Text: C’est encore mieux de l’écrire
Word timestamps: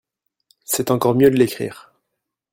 C’est 0.63 0.89
encore 0.89 1.13
mieux 1.13 1.29
de 1.29 1.35
l’écrire 1.35 1.93